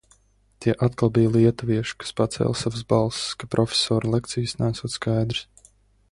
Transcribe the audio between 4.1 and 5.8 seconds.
lekcijas neesot skaidras.